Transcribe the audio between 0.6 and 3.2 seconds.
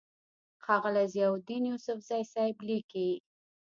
ښاغلے ضياءالدين يوسفزۍ صېب ليکي: